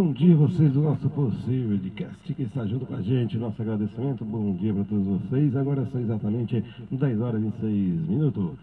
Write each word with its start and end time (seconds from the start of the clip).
Bom 0.00 0.12
dia 0.14 0.32
a 0.32 0.38
vocês 0.38 0.72
do 0.72 0.80
nosso 0.80 1.10
possível 1.10 1.76
de 1.76 1.90
cast 1.90 2.32
que 2.32 2.44
está 2.44 2.64
junto 2.64 2.86
com 2.86 2.94
a 2.94 3.02
gente. 3.02 3.36
Nosso 3.36 3.60
agradecimento, 3.60 4.24
bom 4.24 4.54
dia 4.54 4.72
para 4.72 4.84
todos 4.84 5.04
vocês. 5.04 5.54
Agora 5.54 5.86
são 5.92 6.00
exatamente 6.00 6.64
10 6.90 7.20
horas 7.20 7.38
e 7.38 7.44
26 7.44 8.08
minutos. 8.08 8.56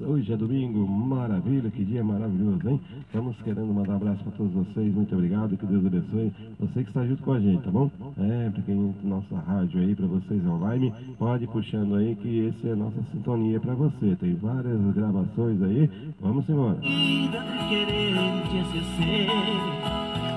Hoje 0.00 0.32
é 0.32 0.36
domingo, 0.36 0.88
maravilha, 0.88 1.70
que 1.70 1.84
dia 1.84 2.02
maravilhoso, 2.02 2.66
hein? 2.70 2.80
Estamos 3.00 3.36
querendo 3.42 3.66
mandar 3.66 3.92
um 3.92 3.96
abraço 3.96 4.24
para 4.24 4.32
todos 4.32 4.52
vocês, 4.54 4.94
muito 4.94 5.14
obrigado, 5.14 5.58
que 5.58 5.66
Deus 5.66 5.84
abençoe 5.84 6.32
você 6.58 6.82
que 6.82 6.88
está 6.88 7.04
junto 7.04 7.22
com 7.22 7.32
a 7.32 7.40
gente, 7.40 7.62
tá 7.64 7.70
bom? 7.70 7.90
É, 8.16 8.48
para 8.48 8.62
quem 8.62 8.94
nossa 9.04 9.36
rádio 9.40 9.80
aí, 9.80 9.94
para 9.94 10.06
vocês 10.06 10.46
online, 10.46 10.90
pode 11.18 11.44
ir 11.44 11.48
puxando 11.48 11.96
aí 11.96 12.16
que 12.16 12.46
esse 12.46 12.66
é 12.66 12.72
a 12.72 12.76
nossa 12.76 13.02
sintonia 13.12 13.60
para 13.60 13.74
você. 13.74 14.16
Tem 14.16 14.34
várias 14.36 14.80
gravações 14.94 15.60
aí, 15.60 15.90
vamos 16.18 16.48
embora. 16.48 16.80
Vida 16.80 17.44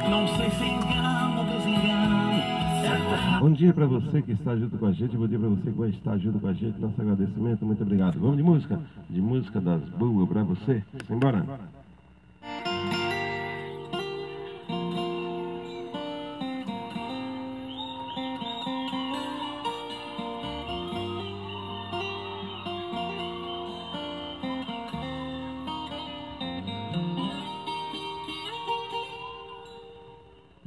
Não 0.09 0.27
sei 0.27 0.49
se 0.51 0.63
engano 0.63 1.39
ou 1.39 1.51
Bom 3.39 3.51
dia 3.51 3.73
para 3.73 3.85
você 3.85 4.21
que 4.21 4.31
está 4.33 4.55
junto 4.55 4.77
com 4.77 4.85
a 4.85 4.91
gente, 4.91 5.17
bom 5.17 5.27
dia 5.27 5.39
para 5.39 5.49
você 5.49 5.71
que 5.71 5.77
vai 5.77 5.89
estar 5.89 6.17
junto 6.17 6.39
com 6.39 6.47
a 6.47 6.53
gente. 6.53 6.79
Nosso 6.79 7.01
agradecimento, 7.01 7.65
muito 7.65 7.81
obrigado. 7.81 8.19
Vamos 8.19 8.37
de 8.37 8.43
música, 8.43 8.79
de 9.09 9.21
música 9.21 9.59
das 9.59 9.81
boas 9.97 10.29
para 10.29 10.43
você. 10.43 10.83
Simbora. 11.07 11.43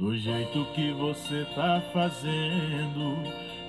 Do 0.05 0.15
jeito 0.15 0.63
que 0.75 0.91
você 0.91 1.47
tá 1.55 1.81
fazendo, 1.91 3.17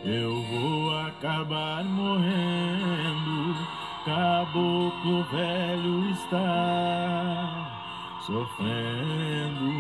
eu 0.05 0.43
vou 0.43 0.95
acabar 0.99 1.83
morrendo. 1.83 3.57
Caboclo 4.05 5.25
velho 5.33 6.11
está 6.11 7.65
sofrendo. 8.27 9.73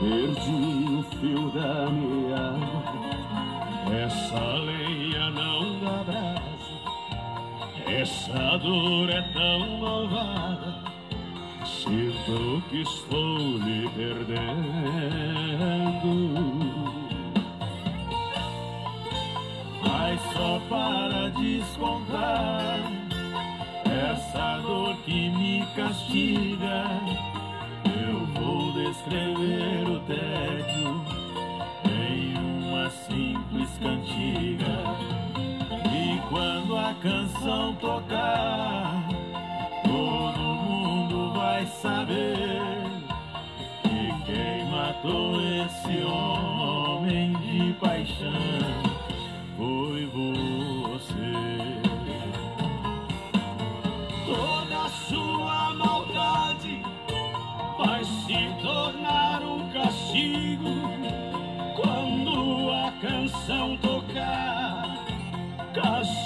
Perdi 0.00 0.94
o 0.94 1.02
fio 1.20 1.50
da 1.50 1.90
meada, 1.90 2.86
essa 4.02 4.40
lenha 4.64 5.30
não 5.30 5.78
dá 5.80 6.02
brasa, 6.04 6.74
essa 7.86 8.56
dor 8.56 9.10
é 9.10 9.20
tão 9.34 9.78
malvada. 9.78 10.75
Sinto 11.86 12.60
que 12.68 12.82
estou 12.82 13.58
lhe 13.58 13.88
perdendo. 13.90 14.36
Mas 19.84 20.20
só 20.32 20.60
para 20.68 21.30
descontar 21.30 22.80
essa 23.84 24.58
dor 24.62 24.96
que 25.04 25.30
me 25.30 25.64
castiga, 25.76 26.90
eu 28.04 28.26
vou 28.34 28.72
descrever 28.72 29.88
o 29.88 30.00
tédio 30.00 31.04
em 31.88 32.36
uma 32.64 32.90
simples 32.90 33.70
cantiga. 33.78 34.74
E 35.94 36.18
quando 36.28 36.76
a 36.76 36.92
canção 37.00 37.76
tocar, 37.76 38.85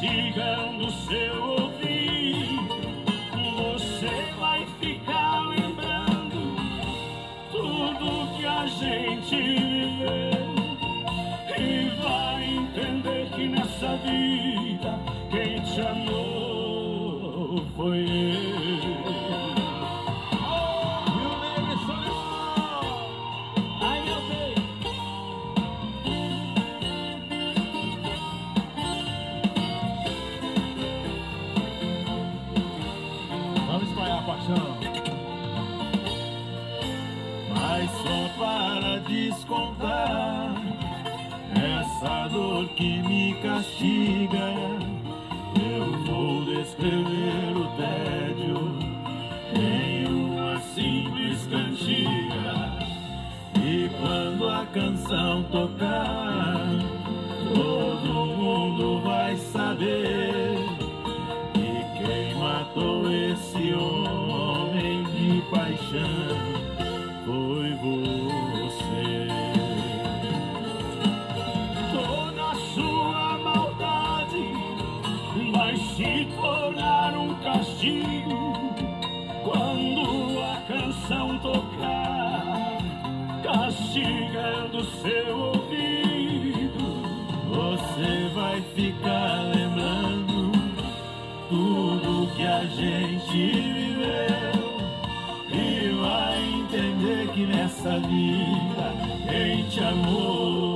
castigando 0.01 0.91
seu 0.91 1.60
que 42.81 43.03
me 43.03 43.35
castiga, 43.43 44.55
eu 45.55 45.93
vou 46.07 46.43
descrever 46.47 47.55
o 47.55 47.67
tédio 47.77 48.79
em 49.55 50.07
uma 50.07 50.59
simples 50.61 51.47
cantiga. 51.47 52.79
E 53.63 53.91
quando 54.01 54.49
a 54.49 54.65
canção 54.73 55.43
tocar, 55.53 56.57
todo 57.55 58.27
mundo 58.39 59.03
vai 59.03 59.37
saber 59.37 60.57
que 61.53 62.03
quem 62.03 62.35
matou 62.37 63.13
esse 63.13 63.75
homem 63.75 65.05
de 65.05 65.43
paixão 65.51 66.39
foi 67.27 67.75
você. 67.75 69.40
Vai 88.61 88.65
ficar 88.75 89.43
lembrando 89.55 90.53
tudo 91.49 92.35
que 92.37 92.47
a 92.47 92.65
gente 92.65 93.53
viveu. 93.73 94.61
E 95.53 95.89
vai 96.01 96.43
entender 96.61 97.29
que 97.33 97.47
nessa 97.47 97.99
vida 97.99 98.95
quem 99.29 99.65
te 99.65 99.81
amou 99.81 100.70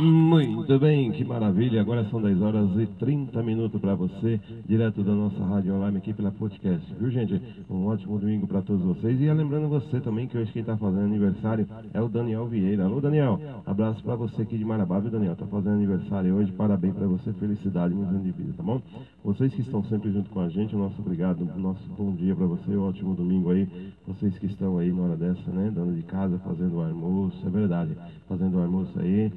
Muito 0.00 0.78
bem, 0.78 1.10
que 1.10 1.24
maravilha. 1.24 1.80
Agora 1.80 2.04
são 2.08 2.22
10 2.22 2.40
horas 2.40 2.70
e 2.78 2.86
30 2.86 3.42
minutos 3.42 3.80
para 3.80 3.96
você, 3.96 4.40
direto 4.64 5.02
da 5.02 5.12
nossa 5.12 5.44
rádio 5.44 5.74
online 5.74 5.98
aqui 5.98 6.12
pela 6.12 6.30
podcast. 6.30 6.94
Viu, 7.00 7.10
gente? 7.10 7.42
Um 7.68 7.84
ótimo 7.84 8.16
domingo 8.16 8.46
para 8.46 8.62
todos 8.62 8.80
vocês. 8.84 9.20
E 9.20 9.28
lembrando 9.28 9.68
você 9.68 9.98
também 9.98 10.28
que 10.28 10.38
hoje 10.38 10.52
quem 10.52 10.60
está 10.60 10.76
fazendo 10.76 11.02
aniversário 11.02 11.66
é 11.92 12.00
o 12.00 12.08
Daniel 12.08 12.46
Vieira. 12.46 12.84
Alô, 12.84 13.00
Daniel. 13.00 13.40
Abraço 13.66 14.00
para 14.04 14.14
você 14.14 14.42
aqui 14.42 14.56
de 14.56 14.64
Marabá, 14.64 15.00
viu, 15.00 15.10
Daniel? 15.10 15.34
Tá 15.34 15.46
fazendo 15.46 15.74
aniversário 15.74 16.32
hoje. 16.32 16.52
Parabéns 16.52 16.94
para 16.94 17.08
você. 17.08 17.32
Felicidade 17.32 17.92
nos 17.92 18.06
anos 18.08 18.22
de 18.22 18.30
vida, 18.30 18.52
tá 18.56 18.62
bom? 18.62 18.80
Vocês 19.24 19.52
que 19.52 19.62
estão 19.62 19.82
sempre 19.82 20.12
junto 20.12 20.30
com 20.30 20.38
a 20.38 20.48
gente, 20.48 20.76
o 20.76 20.78
nosso 20.78 21.00
obrigado, 21.00 21.44
nosso 21.56 21.82
bom 21.98 22.14
dia 22.14 22.36
para 22.36 22.46
você. 22.46 22.70
Um 22.70 22.88
ótimo 22.88 23.16
domingo 23.16 23.50
aí. 23.50 23.68
Vocês 24.06 24.38
que 24.38 24.46
estão 24.46 24.78
aí 24.78 24.92
na 24.92 25.02
hora 25.02 25.16
dessa, 25.16 25.50
né? 25.50 25.72
Dando 25.74 25.92
de 25.92 26.04
casa, 26.04 26.38
fazendo 26.38 26.76
o 26.76 26.82
almoço. 26.82 27.44
É 27.44 27.50
verdade. 27.50 27.96
Fazendo 28.28 28.58
o 28.58 28.62
almoço 28.62 28.92
aí. 29.00 29.32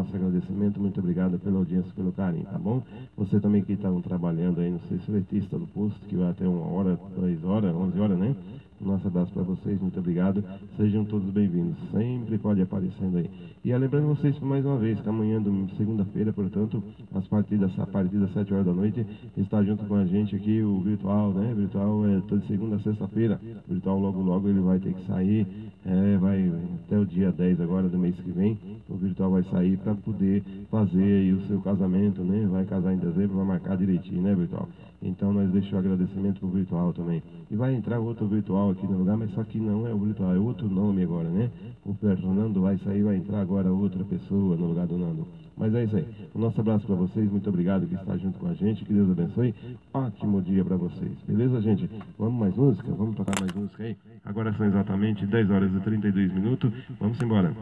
Nosso 0.00 0.16
agradecimento, 0.16 0.80
muito 0.80 0.98
obrigado 0.98 1.38
pela 1.38 1.58
audiência, 1.58 1.92
pelo 1.94 2.10
carinho, 2.10 2.46
tá 2.46 2.56
bom? 2.56 2.82
Você 3.18 3.38
também 3.38 3.62
que 3.62 3.74
está 3.74 3.90
trabalhando 4.02 4.58
aí, 4.58 4.70
não 4.70 4.80
sei 4.88 4.98
se 4.98 5.10
letista 5.10 5.58
do 5.58 5.66
posto, 5.66 6.00
que 6.06 6.16
vai 6.16 6.30
até 6.30 6.48
uma 6.48 6.66
hora, 6.72 6.98
duas 7.14 7.44
horas, 7.44 7.74
onze 7.74 8.00
horas, 8.00 8.18
né? 8.18 8.34
Nosso 8.80 9.08
abraço 9.08 9.30
para 9.32 9.42
vocês, 9.42 9.78
muito 9.78 9.98
obrigado. 9.98 10.42
Sejam 10.78 11.04
todos 11.04 11.28
bem-vindos. 11.30 11.76
Sempre 11.92 12.38
pode 12.38 12.62
aparecendo 12.62 13.18
aí. 13.18 13.30
E 13.62 13.76
lembrando 13.76 14.08
vocês 14.08 14.38
mais 14.40 14.64
uma 14.64 14.78
vez 14.78 14.98
que 14.98 15.06
amanhã, 15.06 15.38
segunda-feira, 15.76 16.32
portanto, 16.32 16.82
as 17.14 17.26
partidas, 17.28 17.78
a 17.78 17.86
partir 17.86 18.16
das 18.16 18.32
7 18.32 18.54
horas 18.54 18.64
da 18.64 18.72
noite, 18.72 19.06
está 19.36 19.62
junto 19.62 19.84
com 19.84 19.96
a 19.96 20.06
gente 20.06 20.34
aqui 20.34 20.62
o 20.62 20.80
virtual, 20.80 21.30
né? 21.34 21.52
Virtual 21.54 22.06
é 22.06 22.22
toda 22.26 22.40
segunda 22.46 22.76
a 22.76 22.80
sexta-feira. 22.80 23.38
O 23.68 23.74
virtual 23.74 23.98
logo 24.00 24.22
logo 24.22 24.48
ele 24.48 24.60
vai 24.60 24.78
ter 24.78 24.94
que 24.94 25.06
sair, 25.06 25.46
é, 25.84 26.16
vai 26.16 26.50
até 26.86 26.98
o 26.98 27.04
dia 27.04 27.30
10 27.30 27.60
agora 27.60 27.86
do 27.86 27.98
mês 27.98 28.16
que 28.16 28.30
vem. 28.30 28.58
O 28.88 28.96
virtual 28.96 29.32
vai 29.32 29.42
sair 29.44 29.76
para 29.76 29.94
poder 29.94 30.42
fazer 30.70 31.34
o 31.34 31.46
seu 31.48 31.60
casamento, 31.60 32.22
né? 32.22 32.48
Vai 32.50 32.64
casar 32.64 32.94
em 32.94 32.98
dezembro, 32.98 33.36
vai 33.36 33.46
marcar 33.46 33.76
direitinho, 33.76 34.22
né, 34.22 34.34
virtual? 34.34 34.66
Então 35.02 35.32
nós 35.32 35.50
deixamos 35.50 35.84
agradecimento 35.84 36.40
para 36.40 36.48
o 36.48 36.50
virtual 36.50 36.92
também. 36.92 37.22
E 37.50 37.56
vai 37.56 37.74
entrar 37.74 37.98
outro 37.98 38.26
virtual 38.26 38.70
aqui 38.70 38.86
no 38.86 38.98
lugar, 38.98 39.16
mas 39.16 39.30
só 39.32 39.42
que 39.44 39.58
não 39.58 39.86
é 39.86 39.94
o 39.94 39.98
virtual, 39.98 40.34
é 40.34 40.38
outro 40.38 40.68
nome 40.68 41.02
agora, 41.02 41.28
né? 41.28 41.50
O 41.84 41.94
Fernando 41.94 42.60
vai 42.60 42.76
sair, 42.78 43.02
vai 43.02 43.16
entrar 43.16 43.40
agora 43.40 43.72
outra 43.72 44.04
pessoa 44.04 44.56
no 44.56 44.66
lugar 44.66 44.86
do 44.86 44.98
Nando. 44.98 45.26
Mas 45.56 45.74
é 45.74 45.84
isso 45.84 45.96
aí. 45.96 46.06
Um 46.34 46.40
nosso 46.40 46.60
abraço 46.60 46.86
para 46.86 46.96
vocês, 46.96 47.30
muito 47.30 47.48
obrigado 47.48 47.86
que 47.86 47.94
está 47.94 48.16
junto 48.16 48.38
com 48.38 48.46
a 48.46 48.54
gente, 48.54 48.84
que 48.84 48.92
Deus 48.92 49.10
abençoe. 49.10 49.54
Ótimo 49.92 50.40
dia 50.42 50.64
para 50.64 50.76
vocês. 50.76 51.12
Beleza, 51.26 51.60
gente? 51.60 51.88
Vamos 52.18 52.40
mais 52.40 52.56
música? 52.56 52.90
Vamos 52.92 53.16
tocar 53.16 53.34
mais 53.40 53.52
música 53.52 53.82
aí? 53.82 53.96
Agora 54.24 54.52
são 54.54 54.66
exatamente 54.66 55.26
10 55.26 55.50
horas 55.50 55.70
e 55.74 55.80
32 55.80 56.32
minutos. 56.32 56.72
Vamos 56.98 57.20
embora. 57.20 57.54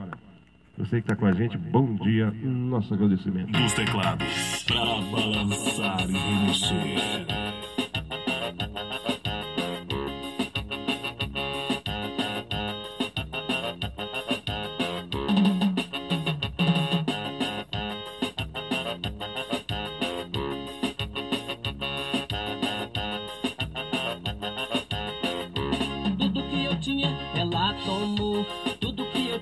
Você 0.79 1.03
que 1.03 1.11
está 1.11 1.17
com 1.17 1.27
a 1.27 1.33
gente, 1.33 1.59
bom 1.59 1.97
dia, 1.97 2.31
nosso 2.43 2.95
agradecimento. 2.95 3.51
Dos 3.51 3.73
teclados, 3.73 4.65
para 4.65 4.85
balançar 5.11 6.09
e 6.09 6.13
remexer 6.13 7.49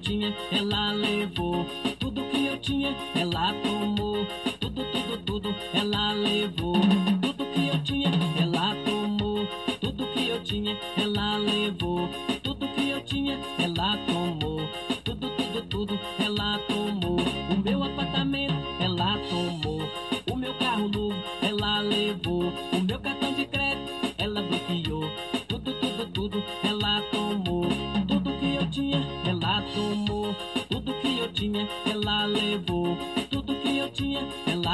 tinha, 0.07 0.33
ela 0.53 0.93
levou. 0.93 1.67
Tudo 1.99 2.23
que 2.31 2.47
eu 2.47 2.57
tinha, 2.59 2.97
ela 3.17 3.53
tomou. 3.55 4.25
Tudo, 4.61 4.85
tudo, 4.85 5.19
tudo, 5.25 5.55
ela 5.75 6.13
levou. 6.13 6.77
Tudo 7.21 7.45
que 7.47 7.67
eu 7.67 7.83
tinha, 7.83 8.11
ela 8.41 8.77
tomou. 8.85 9.49
Tudo 9.81 10.07
que 10.13 10.29
eu 10.29 10.41
tinha, 10.45 10.79
ela 10.97 11.39
levou. 11.39 12.09
Tudo 12.41 12.69
que 12.69 12.89
eu 12.89 13.01
tinha, 13.01 13.37
ela 13.59 13.97
tomou. 14.07 14.46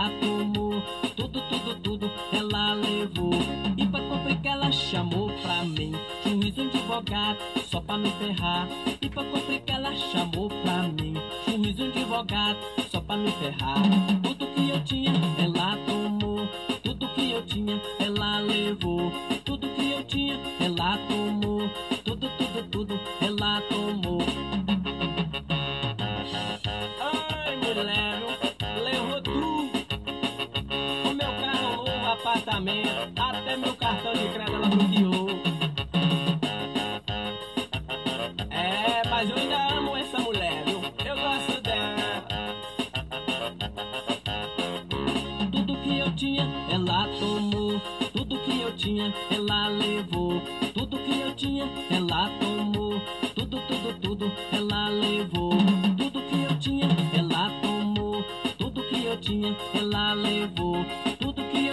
Ela 0.02 0.10
tomou 0.20 0.82
tudo, 1.16 1.40
tudo, 1.42 1.76
tudo, 1.76 2.10
ela 2.32 2.74
levou. 2.74 3.34
E 3.76 3.86
pra 3.86 4.00
que 4.34 4.48
ela 4.48 4.72
chamou 4.72 5.30
pra 5.30 5.62
mim. 5.62 5.92
Juiz 6.26 6.58
advogado, 6.58 7.38
só 7.70 7.80
pra 7.80 7.98
me 7.98 8.10
ferrar. 8.10 8.66
E 9.00 9.08
pra 9.08 9.22
que 9.22 9.70
ela 9.70 9.94
chamou 9.94 10.48
pra 10.48 10.88
mim. 10.88 11.14
Juiz 11.46 11.80
advogado, 11.80 12.58
só 12.90 13.00
pra 13.00 13.16
me 13.16 13.30
ferrar. 13.30 13.80
Tudo 14.24 14.44
que 14.48 14.70
eu 14.70 14.82
tinha, 14.82 15.12
ela 15.38 15.76
tomou. 15.86 16.48
Tudo 16.82 17.08
que 17.14 17.30
eu 17.30 17.46
tinha, 17.46 17.80
ela 18.00 18.40
levou. 18.40 19.12
Tudo 19.44 19.68
que 19.68 19.92
eu 19.92 20.02
tinha, 20.02 20.36
ela 20.58 20.98
tomou. 21.06 21.70
Tudo, 22.04 22.28
tudo, 22.38 22.68
tudo, 22.72 23.00
ela 23.20 23.60
tomou. 23.70 24.51
pagamento, 32.62 33.20
até 33.20 33.56
meu 33.56 33.74
cartão 33.74 34.12
de 34.12 34.28
crédito 34.28 34.54
ela 34.54 34.68
bloqueou. 34.68 35.28
É, 38.50 39.08
mas 39.08 39.30
eu 39.30 39.36
ainda 39.36 39.74
amo 39.74 39.96
essa 39.96 40.18
mulher, 40.18 40.64
viu? 40.64 40.80
Eu 41.04 41.16
gosto 41.16 41.60
dela. 41.60 42.24
Tudo 45.50 45.76
que 45.78 45.98
eu 45.98 46.14
tinha, 46.14 46.48
ela 46.70 47.08
tomou. 47.18 47.80
Tudo 48.12 48.38
que 48.38 48.60
eu 48.60 48.72
tinha, 48.76 49.12
ela 49.30 49.68
levou. 49.68 50.40
Tudo 50.72 50.98
que 50.98 51.20
eu 51.20 51.34
tinha, 51.34 51.68
ela 51.90 52.30
tomou. 52.40 53.00
Tudo, 53.34 53.60
tudo, 53.66 54.00
tudo, 54.00 54.32
ela 54.52 54.88
levou. 54.88 55.50
Tudo 55.96 56.22
que 56.22 56.42
eu 56.42 56.58
tinha, 56.58 56.88
ela 57.16 57.50
tomou. 57.60 58.24
Tudo 58.56 58.82
que 58.84 59.04
eu 59.04 59.16
tinha, 59.16 59.56
ela 59.74 60.14
levou 60.14 60.76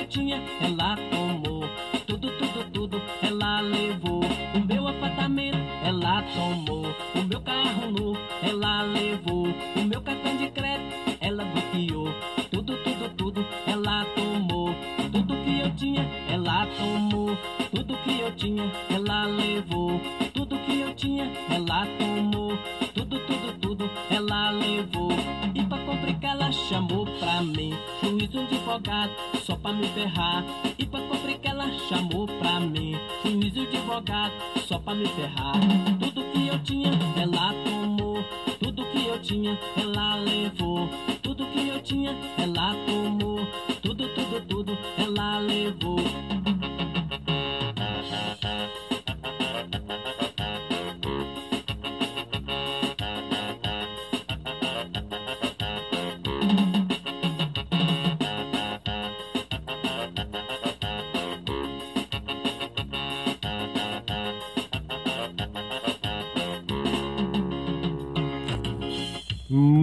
tinha, 0.10 0.42
ela 0.60 0.98
tomou. 1.12 1.64
Tudo, 2.08 2.32
tudo, 2.32 2.72
tudo, 2.72 3.02
ela 3.22 3.62
levou. 3.62 4.22
O 4.56 4.60
meu 4.66 4.88
apartamento, 4.88 5.58
ela 5.86 6.24
tomou. 6.34 6.86
O 7.16 7.24
meu 7.28 7.40
carro 7.42 7.92
novo 7.92 8.20
ela 8.42 8.82
levou. 8.82 9.48
O 9.76 9.84
meu 9.86 10.02
cartão 10.02 10.36
de 10.36 10.50
crédito, 10.50 11.18
ela 11.22 11.46
bloqueou. 11.46 12.10
Tudo, 12.50 12.76
tudo, 12.78 13.10
tudo, 13.16 13.46
ela 13.68 14.04
tomou. 14.16 14.74
Tudo 15.12 15.36
que 15.44 15.60
eu 15.60 15.72
tinha, 15.76 16.02
ela 16.28 16.66
tomou. 16.66 17.38
Tudo 17.72 17.96
que 17.98 18.20
eu 18.20 18.32
tinha, 18.36 18.72
ela 18.90 19.26
levou. 19.26 20.02
Tudo 20.34 20.58
que 20.58 20.80
eu 20.80 20.94
tinha, 20.96 21.32
ela 21.52 21.86
tomou. 22.00 22.58
Tudo, 22.96 23.20
tudo, 23.20 23.60
tudo, 23.62 23.90
ela 24.10 24.50
levou. 24.50 25.12
E 25.54 25.64
pra 25.64 25.78
complicar, 25.80 26.32
ela 26.36 26.52
chamou 26.52 27.06
pra 27.06 27.42
mim. 27.42 27.78
Juiz 28.02 28.34
um 28.34 28.42
advogado 28.42 29.29
só 29.50 29.56
pra 29.56 29.74
me 29.74 29.88
ferrar. 29.88 30.46
E 30.78 30.86
pra 30.86 31.02
cobrir 31.02 31.40
que 31.40 31.48
ela 31.48 31.68
chamou 31.90 32.28
pra 32.28 32.60
mim, 32.60 32.96
juiz 33.26 33.56
e 33.56 33.62
advogado, 33.62 34.34
só 34.68 34.78
pra 34.78 34.94
me 34.94 35.08
ferrar. 35.08 35.56
Tudo 36.00 36.24
que 36.32 36.48
eu 36.48 36.60
tinha, 36.60 36.92
ela 37.18 37.54
tomou. 37.66 38.24
Tudo 38.60 38.86
que 38.86 39.08
eu 39.08 39.20
tinha, 39.20 39.58
ela 39.76 40.16
levou. 40.18 40.88
Tudo 41.24 41.46
que 41.48 41.68
eu 41.68 41.82
tinha, 41.82 42.16
ela 42.38 42.76
tomou. 42.86 43.40
Tudo, 43.82 44.08
tudo, 44.10 44.42
tudo, 44.48 44.78
ela 45.00 45.40
levou. 45.40 45.98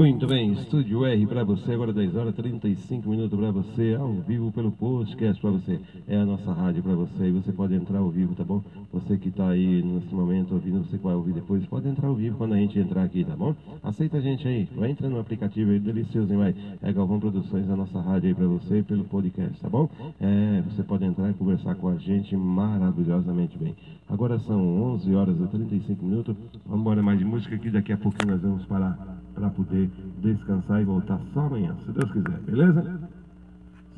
Muito 0.07 0.25
bem, 0.25 0.53
Estúdio 0.53 1.05
R 1.05 1.27
para 1.27 1.43
você, 1.43 1.73
agora 1.73 1.93
10 1.93 2.15
horas 2.15 2.33
35 2.37 3.11
minutos 3.11 3.37
para 3.37 3.51
você, 3.51 3.97
ao 3.99 4.13
vivo 4.13 4.53
pelo 4.53 4.71
podcast 4.71 5.43
para 5.43 5.51
você. 5.51 5.81
É 6.07 6.17
a 6.17 6.25
nossa 6.25 6.53
rádio 6.53 6.81
para 6.81 6.95
você 6.95 7.27
e 7.27 7.33
você 7.33 7.51
pode 7.51 7.75
entrar 7.75 7.99
ao 7.99 8.09
vivo, 8.09 8.33
tá 8.37 8.45
bom? 8.45 8.63
Você 8.93 9.17
que 9.19 9.31
está 9.31 9.49
aí 9.49 9.83
nesse 9.83 10.15
momento 10.15 10.55
ouvindo, 10.55 10.85
você 10.85 10.97
que 10.97 11.03
vai 11.03 11.17
ouvir 11.17 11.33
depois, 11.33 11.67
pode 11.67 11.89
entrar 11.89 12.07
ao 12.07 12.15
vivo 12.15 12.39
quando 12.39 12.55
a 12.55 12.57
gente 12.57 12.79
entrar 12.79 13.03
aqui, 13.03 13.25
tá 13.25 13.35
bom? 13.35 13.53
Aceita 13.83 14.19
a 14.19 14.21
gente 14.21 14.47
aí, 14.47 14.69
vai 14.77 14.93
entrar 14.93 15.09
no 15.09 15.19
aplicativo 15.19 15.73
aí, 15.73 15.81
delicioso, 15.81 16.33
hein, 16.33 16.39
vai? 16.39 16.55
É 16.83 16.93
Galvão 16.93 17.19
Produções, 17.19 17.69
a 17.69 17.75
nossa 17.75 18.01
rádio 18.01 18.29
aí 18.29 18.35
para 18.35 18.47
você 18.47 18.85
pelo 18.85 19.03
podcast, 19.07 19.61
tá 19.61 19.69
bom? 19.69 19.91
É, 20.21 20.63
você 20.71 20.85
pode 20.85 21.05
entrar 21.05 21.29
e 21.31 21.35
conversar 21.35 21.75
com 21.75 21.89
a 21.89 21.97
gente 21.97 22.37
maravilhosamente 22.37 23.59
bem. 23.59 23.75
Agora 24.09 24.39
são 24.39 24.85
11 24.95 25.13
horas 25.17 25.37
e 25.41 25.49
35 25.49 26.05
minutos, 26.05 26.37
vamos 26.65 26.83
embora 26.83 27.03
mais 27.03 27.19
de 27.19 27.25
música 27.25 27.57
aqui, 27.57 27.71
daqui 27.71 27.93
a 27.93 27.97
pouquinho 27.97 28.35
nós 28.35 28.41
vamos 28.41 28.65
parar 28.67 29.16
para 29.37 29.51
poder 29.51 29.91
descansar 30.23 30.81
e 30.81 30.85
voltar 30.85 31.21
só 31.35 31.41
amanhã, 31.41 31.77
se 31.85 31.93
Deus 31.93 32.11
quiser, 32.11 32.41
beleza? 32.41 33.01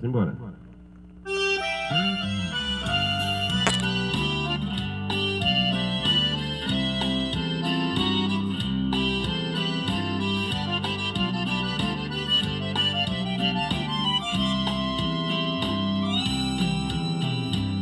Simbora. 0.01 0.35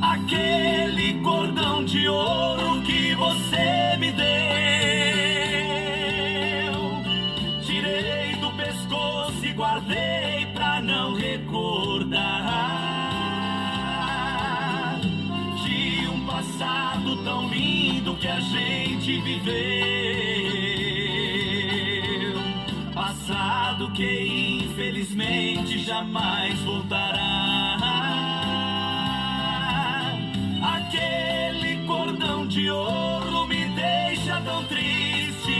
Aquele 0.02 1.22
cordão 1.22 1.84
de 1.86 2.06
ouro 2.06 2.45
a 18.36 18.40
gente 18.40 19.18
viveu. 19.22 19.56
Passado 22.92 23.90
que 23.92 24.62
infelizmente 24.62 25.78
jamais 25.78 26.60
voltará. 26.60 27.78
Aquele 30.76 31.86
cordão 31.86 32.46
de 32.46 32.68
ouro 32.70 33.46
me 33.46 33.64
deixa 33.70 34.38
tão 34.42 34.62
triste. 34.64 35.50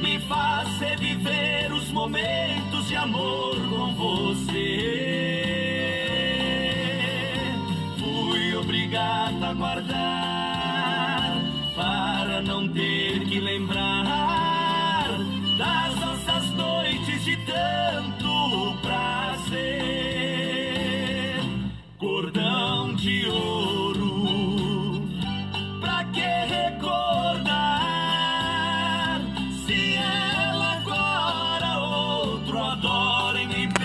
Me 0.00 0.20
faz 0.28 0.68
reviver 0.78 1.72
os 1.72 1.90
momentos 1.90 2.86
de 2.86 2.94
amor 2.94 3.56
com 3.68 3.92
você. 3.94 5.16
Obrigado 8.66 9.44
a 9.44 9.52
guardar 9.52 9.95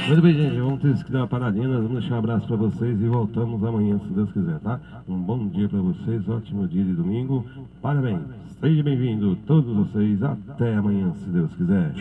Muito 0.07 0.21
bem, 0.21 0.33
gente, 0.33 0.59
vamos 0.59 0.81
ter 0.81 1.03
que 1.03 1.11
dar 1.11 1.19
uma 1.19 1.27
paradinha, 1.27 1.67
nós 1.67 1.83
vamos 1.83 1.99
deixar 1.99 2.15
um 2.15 2.19
abraço 2.19 2.47
para 2.47 2.55
vocês 2.57 3.01
e 3.01 3.07
voltamos 3.07 3.63
amanhã, 3.63 3.99
se 3.99 4.13
Deus 4.13 4.31
quiser, 4.31 4.59
tá? 4.59 4.79
Um 5.07 5.17
bom 5.17 5.47
dia 5.47 5.69
para 5.69 5.79
vocês, 5.79 6.27
ótimo 6.27 6.67
dia 6.67 6.83
de 6.83 6.93
domingo, 6.93 7.45
parabéns, 7.81 8.19
seja 8.59 8.83
bem-vindo 8.83 9.35
todos 9.47 9.73
vocês, 9.73 10.21
até 10.23 10.75
amanhã, 10.75 11.13
se 11.13 11.29
Deus 11.29 11.53
quiser. 11.55 11.93